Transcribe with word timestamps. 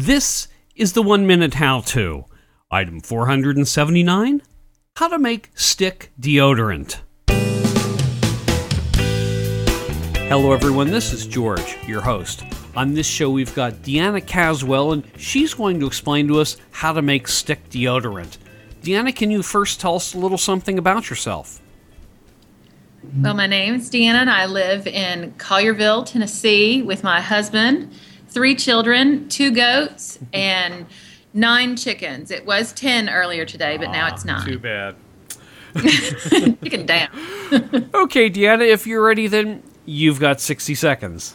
This 0.00 0.46
is 0.76 0.92
the 0.92 1.02
one 1.02 1.26
minute 1.26 1.54
how 1.54 1.80
to. 1.80 2.26
Item 2.70 3.00
479 3.00 4.42
How 4.94 5.08
to 5.08 5.18
make 5.18 5.50
stick 5.56 6.12
deodorant. 6.20 7.00
Hello, 10.28 10.52
everyone. 10.52 10.92
This 10.92 11.12
is 11.12 11.26
George, 11.26 11.76
your 11.84 12.00
host. 12.00 12.44
On 12.76 12.94
this 12.94 13.08
show, 13.08 13.28
we've 13.28 13.52
got 13.56 13.72
Deanna 13.82 14.24
Caswell, 14.24 14.92
and 14.92 15.02
she's 15.16 15.52
going 15.52 15.80
to 15.80 15.88
explain 15.88 16.28
to 16.28 16.38
us 16.38 16.58
how 16.70 16.92
to 16.92 17.02
make 17.02 17.26
stick 17.26 17.68
deodorant. 17.68 18.38
Deanna, 18.82 19.12
can 19.12 19.32
you 19.32 19.42
first 19.42 19.80
tell 19.80 19.96
us 19.96 20.14
a 20.14 20.18
little 20.18 20.38
something 20.38 20.78
about 20.78 21.10
yourself? 21.10 21.60
Well, 23.16 23.34
my 23.34 23.48
name 23.48 23.74
is 23.74 23.90
Deanna, 23.90 24.20
and 24.20 24.30
I 24.30 24.46
live 24.46 24.86
in 24.86 25.32
Collierville, 25.38 26.06
Tennessee, 26.06 26.82
with 26.82 27.02
my 27.02 27.20
husband, 27.20 27.92
three 28.28 28.54
children, 28.54 29.28
two 29.28 29.50
goats, 29.50 30.18
and 30.32 30.86
nine 31.34 31.76
chickens. 31.76 32.30
It 32.30 32.46
was 32.46 32.72
10 32.72 33.08
earlier 33.08 33.44
today, 33.44 33.76
but 33.76 33.90
now 33.90 34.08
it's 34.08 34.24
nine. 34.24 34.46
Too 34.46 34.58
bad. 34.58 34.96
Chicken 35.78 36.86
down. 36.86 37.08
Okay, 37.94 38.28
Deanna, 38.30 38.66
if 38.66 38.86
you're 38.86 39.02
ready, 39.02 39.26
then 39.26 39.62
you've 39.86 40.20
got 40.20 40.40
60 40.40 40.74
seconds. 40.74 41.34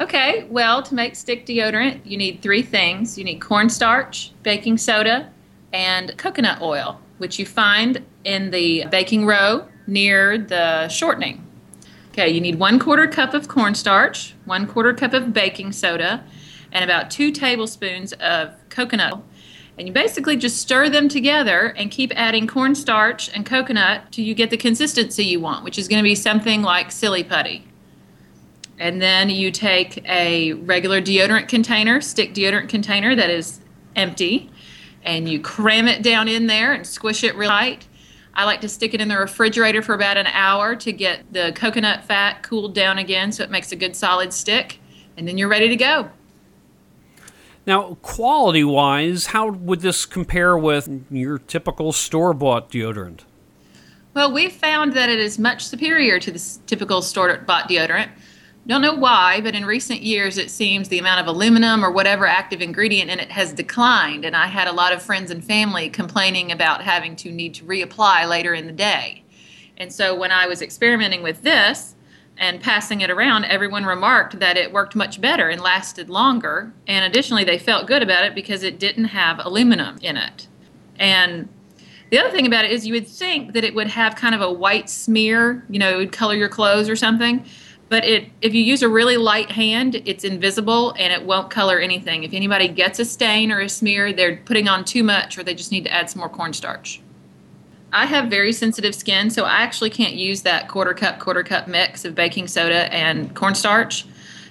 Okay, 0.00 0.44
well, 0.50 0.82
to 0.82 0.94
make 0.94 1.14
stick 1.14 1.46
deodorant, 1.46 2.00
you 2.04 2.16
need 2.16 2.42
three 2.42 2.62
things 2.62 3.16
you 3.16 3.24
need 3.24 3.40
cornstarch, 3.40 4.32
baking 4.42 4.78
soda, 4.78 5.30
and 5.72 6.16
coconut 6.18 6.60
oil, 6.60 7.00
which 7.18 7.38
you 7.38 7.46
find 7.46 8.04
in 8.24 8.50
the 8.50 8.86
baking 8.90 9.24
row 9.26 9.68
near 9.86 10.36
the 10.38 10.88
shortening. 10.88 11.46
Okay, 12.10 12.28
you 12.28 12.40
need 12.40 12.56
one 12.58 12.78
quarter 12.78 13.06
cup 13.06 13.34
of 13.34 13.46
cornstarch, 13.46 14.34
one 14.44 14.66
quarter 14.66 14.92
cup 14.92 15.12
of 15.12 15.32
baking 15.32 15.72
soda, 15.72 16.24
and 16.72 16.84
about 16.84 17.10
two 17.10 17.30
tablespoons 17.30 18.12
of 18.14 18.54
coconut. 18.68 19.12
oil. 19.12 19.24
And 19.78 19.86
you 19.86 19.94
basically 19.94 20.36
just 20.36 20.58
stir 20.58 20.90
them 20.90 21.08
together 21.08 21.72
and 21.76 21.90
keep 21.90 22.12
adding 22.14 22.46
cornstarch 22.46 23.30
and 23.34 23.46
coconut 23.46 24.10
till 24.10 24.24
you 24.24 24.34
get 24.34 24.50
the 24.50 24.56
consistency 24.56 25.24
you 25.24 25.40
want, 25.40 25.64
which 25.64 25.78
is 25.78 25.88
going 25.88 26.02
to 26.02 26.06
be 26.06 26.14
something 26.14 26.62
like 26.62 26.90
silly 26.90 27.24
putty. 27.24 27.64
And 28.78 29.00
then 29.00 29.30
you 29.30 29.50
take 29.50 30.04
a 30.06 30.52
regular 30.54 31.00
deodorant 31.00 31.48
container, 31.48 32.00
stick 32.00 32.34
deodorant 32.34 32.68
container 32.68 33.14
that 33.14 33.30
is 33.30 33.60
empty, 33.96 34.50
and 35.02 35.28
you 35.28 35.40
cram 35.40 35.88
it 35.88 36.02
down 36.02 36.28
in 36.28 36.46
there 36.46 36.72
and 36.72 36.86
squish 36.86 37.24
it 37.24 37.36
real 37.36 37.48
tight. 37.48 37.86
I 38.34 38.44
like 38.44 38.60
to 38.60 38.68
stick 38.68 38.94
it 38.94 39.00
in 39.00 39.08
the 39.08 39.18
refrigerator 39.18 39.82
for 39.82 39.94
about 39.94 40.16
an 40.16 40.26
hour 40.28 40.76
to 40.76 40.92
get 40.92 41.32
the 41.32 41.52
coconut 41.54 42.04
fat 42.04 42.42
cooled 42.42 42.74
down 42.74 42.98
again 42.98 43.32
so 43.32 43.42
it 43.42 43.50
makes 43.50 43.72
a 43.72 43.76
good 43.76 43.96
solid 43.96 44.32
stick. 44.32 44.78
And 45.16 45.26
then 45.26 45.36
you're 45.36 45.48
ready 45.48 45.68
to 45.68 45.76
go. 45.76 46.10
Now, 47.66 47.98
quality 48.02 48.64
wise, 48.64 49.26
how 49.26 49.50
would 49.50 49.80
this 49.80 50.06
compare 50.06 50.56
with 50.56 50.88
your 51.10 51.38
typical 51.38 51.92
store 51.92 52.32
bought 52.32 52.70
deodorant? 52.70 53.20
Well, 54.14 54.32
we've 54.32 54.52
found 54.52 54.94
that 54.94 55.08
it 55.08 55.18
is 55.18 55.38
much 55.38 55.66
superior 55.66 56.18
to 56.18 56.30
the 56.30 56.58
typical 56.66 57.02
store 57.02 57.36
bought 57.36 57.68
deodorant. 57.68 58.08
Don't 58.70 58.82
know 58.82 58.94
why, 58.94 59.40
but 59.40 59.56
in 59.56 59.64
recent 59.64 60.00
years 60.02 60.38
it 60.38 60.48
seems 60.48 60.86
the 60.86 61.00
amount 61.00 61.20
of 61.20 61.26
aluminum 61.26 61.84
or 61.84 61.90
whatever 61.90 62.24
active 62.24 62.62
ingredient 62.62 63.10
in 63.10 63.18
it 63.18 63.32
has 63.32 63.52
declined. 63.52 64.24
And 64.24 64.36
I 64.36 64.46
had 64.46 64.68
a 64.68 64.72
lot 64.72 64.92
of 64.92 65.02
friends 65.02 65.32
and 65.32 65.44
family 65.44 65.90
complaining 65.90 66.52
about 66.52 66.80
having 66.80 67.16
to 67.16 67.32
need 67.32 67.52
to 67.54 67.64
reapply 67.64 68.28
later 68.28 68.54
in 68.54 68.68
the 68.68 68.72
day. 68.72 69.24
And 69.76 69.92
so 69.92 70.14
when 70.14 70.30
I 70.30 70.46
was 70.46 70.62
experimenting 70.62 71.20
with 71.20 71.42
this 71.42 71.96
and 72.38 72.60
passing 72.60 73.00
it 73.00 73.10
around, 73.10 73.44
everyone 73.46 73.86
remarked 73.86 74.38
that 74.38 74.56
it 74.56 74.72
worked 74.72 74.94
much 74.94 75.20
better 75.20 75.48
and 75.48 75.60
lasted 75.60 76.08
longer. 76.08 76.72
And 76.86 77.04
additionally, 77.04 77.42
they 77.42 77.58
felt 77.58 77.88
good 77.88 78.04
about 78.04 78.24
it 78.24 78.36
because 78.36 78.62
it 78.62 78.78
didn't 78.78 79.06
have 79.06 79.44
aluminum 79.44 79.98
in 80.00 80.16
it. 80.16 80.46
And 80.96 81.48
the 82.10 82.20
other 82.20 82.30
thing 82.30 82.46
about 82.46 82.64
it 82.64 82.70
is 82.70 82.86
you 82.86 82.94
would 82.94 83.08
think 83.08 83.52
that 83.54 83.64
it 83.64 83.74
would 83.74 83.88
have 83.88 84.14
kind 84.14 84.34
of 84.34 84.40
a 84.40 84.52
white 84.52 84.88
smear, 84.88 85.66
you 85.68 85.80
know, 85.80 85.90
it 85.90 85.96
would 85.96 86.12
color 86.12 86.36
your 86.36 86.48
clothes 86.48 86.88
or 86.88 86.94
something. 86.94 87.44
But 87.90 88.04
it, 88.04 88.30
if 88.40 88.54
you 88.54 88.62
use 88.62 88.82
a 88.82 88.88
really 88.88 89.16
light 89.16 89.50
hand, 89.50 90.00
it's 90.06 90.22
invisible 90.22 90.92
and 90.92 91.12
it 91.12 91.26
won't 91.26 91.50
color 91.50 91.80
anything. 91.80 92.22
If 92.22 92.32
anybody 92.32 92.68
gets 92.68 93.00
a 93.00 93.04
stain 93.04 93.50
or 93.50 93.58
a 93.58 93.68
smear, 93.68 94.12
they're 94.12 94.36
putting 94.36 94.68
on 94.68 94.84
too 94.84 95.02
much 95.02 95.36
or 95.36 95.42
they 95.42 95.54
just 95.54 95.72
need 95.72 95.84
to 95.84 95.92
add 95.92 96.08
some 96.08 96.20
more 96.20 96.28
cornstarch. 96.28 97.02
I 97.92 98.06
have 98.06 98.30
very 98.30 98.52
sensitive 98.52 98.94
skin, 98.94 99.28
so 99.28 99.44
I 99.44 99.62
actually 99.62 99.90
can't 99.90 100.14
use 100.14 100.42
that 100.42 100.68
quarter 100.68 100.94
cup, 100.94 101.18
quarter 101.18 101.42
cup 101.42 101.66
mix 101.66 102.04
of 102.04 102.14
baking 102.14 102.46
soda 102.46 102.94
and 102.94 103.34
cornstarch. 103.34 104.06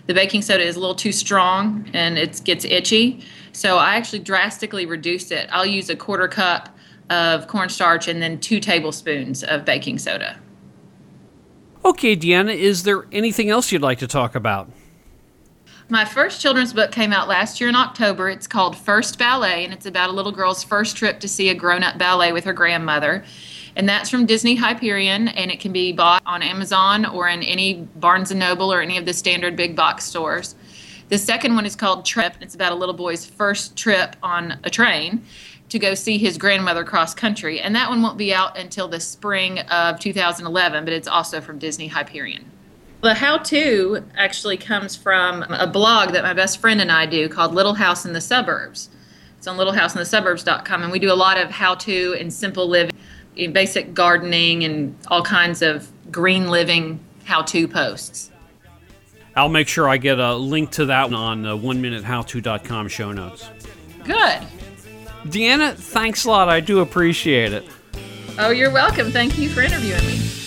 The 0.08 0.14
baking 0.14 0.42
soda 0.42 0.66
is 0.66 0.76
a 0.76 0.80
little 0.82 0.94
too 0.94 1.14
strong 1.14 1.90
and 1.94 2.18
it 2.18 2.42
gets 2.44 2.66
itchy. 2.66 3.24
So 3.54 3.78
I 3.78 3.96
actually 3.96 4.20
drastically 4.20 4.86
reduce 4.86 5.32
it. 5.32 5.48
I'll 5.50 5.66
use 5.66 5.90
a 5.90 5.96
quarter 5.96 6.28
cup 6.28 6.78
of 7.10 7.48
cornstarch 7.48 8.10
and 8.10 8.22
then 8.22 8.38
two 8.42 8.60
tablespoons 8.60 9.44
of 9.46 9.64
baking 9.64 10.00
soda. 10.00 10.38
Okay, 11.90 12.16
Deanna, 12.16 12.56
is 12.56 12.84
there 12.84 13.08
anything 13.12 13.50
else 13.50 13.72
you'd 13.72 13.82
like 13.82 13.98
to 13.98 14.08
talk 14.08 14.36
about? 14.36 14.70
My 15.90 16.06
first 16.06 16.40
children's 16.40 16.72
book 16.72 16.92
came 16.92 17.12
out 17.12 17.28
last 17.28 17.60
year 17.60 17.68
in 17.68 17.76
October. 17.76 18.30
It's 18.30 18.46
called 18.46 18.78
First 18.78 19.18
Ballet, 19.18 19.66
and 19.66 19.74
it's 19.74 19.88
about 19.88 20.12
a 20.12 20.14
little 20.14 20.32
girl's 20.32 20.64
first 20.64 20.96
trip 20.96 21.20
to 21.22 21.28
see 21.28 21.50
a 21.50 21.56
grown 21.56 21.82
up 21.82 21.98
ballet 21.98 22.32
with 22.32 22.44
her 22.44 22.54
grandmother. 22.54 23.24
And 23.76 23.90
that's 23.90 24.08
from 24.08 24.28
Disney 24.28 24.54
Hyperion, 24.54 25.30
and 25.30 25.50
it 25.50 25.60
can 25.60 25.72
be 25.72 25.92
bought 25.92 26.22
on 26.28 26.44
Amazon 26.44 27.08
or 27.08 27.28
in 27.28 27.42
any 27.42 27.88
Barnes 27.96 28.30
and 28.30 28.40
Noble 28.40 28.72
or 28.72 28.82
any 28.82 29.00
of 29.00 29.08
the 29.08 29.14
standard 29.14 29.56
big 29.56 29.76
box 29.76 30.06
stores. 30.06 30.54
The 31.08 31.18
second 31.18 31.56
one 31.56 31.66
is 31.66 31.76
called 31.76 32.06
Trip. 32.06 32.36
And 32.36 32.44
it's 32.44 32.54
about 32.54 32.72
a 32.72 32.76
little 32.76 32.94
boy's 32.94 33.26
first 33.26 33.76
trip 33.76 34.16
on 34.22 34.60
a 34.64 34.70
train 34.70 35.26
to 35.70 35.80
go 35.80 35.94
see 35.94 36.18
his 36.18 36.38
grandmother 36.38 36.84
cross 36.84 37.14
country. 37.14 37.62
And 37.62 37.76
that 37.76 37.90
one 37.90 38.02
won't 38.02 38.18
be 38.18 38.34
out 38.34 38.58
until 38.58 38.88
the 38.88 39.00
spring 39.00 39.60
of 39.60 40.00
2011, 40.00 40.84
but 40.84 40.94
it's 40.94 41.08
also 41.08 41.42
from 41.42 41.60
Disney 41.60 41.88
Hyperion. 41.88 42.46
The 43.02 43.14
how 43.14 43.38
to 43.38 44.04
actually 44.18 44.58
comes 44.58 44.96
from 44.96 45.44
a 45.44 45.68
blog 45.68 46.12
that 46.12 46.24
my 46.24 46.34
best 46.34 46.60
friend 46.60 46.82
and 46.82 46.92
I 46.92 47.06
do 47.06 47.30
called 47.30 47.54
Little 47.54 47.76
House 47.76 48.06
in 48.06 48.12
the 48.12 48.20
Suburbs. 48.20 48.90
It's 49.38 49.48
on 49.48 49.58
littlehouseinthesuburbs.com, 49.58 50.84
and 50.84 50.92
we 50.92 51.00
do 51.00 51.10
a 51.10 51.16
lot 51.16 51.38
of 51.38 51.50
how 51.50 51.76
to 51.76 52.16
and 52.20 52.34
simple 52.34 52.68
living, 52.68 52.94
in 53.38 53.54
basic 53.54 53.94
gardening, 53.94 54.66
and 54.66 54.98
all 55.08 55.24
kinds 55.24 55.62
of 55.62 55.90
green 56.12 56.50
living 56.50 57.00
how 57.24 57.42
to 57.44 57.68
posts. 57.68 58.32
I'll 59.38 59.48
make 59.48 59.70
sure 59.70 59.88
I 59.88 59.96
get 59.96 60.20
a 60.20 60.36
link 60.36 60.72
to 60.72 60.88
that 60.88 61.14
on 61.14 61.46
uh, 61.46 61.56
one 61.56 61.82
minute 61.82 62.04
how 62.04 62.24
to.com 62.24 62.90
show 62.90 63.14
notes. 63.14 63.50
Good. 64.04 64.46
Deanna, 65.26 65.76
thanks 65.76 66.26
a 66.26 66.30
lot. 66.30 66.50
I 66.50 66.60
do 66.60 66.80
appreciate 66.80 67.54
it. 67.54 67.66
Oh, 68.38 68.52
you're 68.52 68.72
welcome. 68.72 69.12
Thank 69.12 69.38
you 69.38 69.50
for 69.50 69.62
interviewing 69.62 70.06
me. 70.06 70.39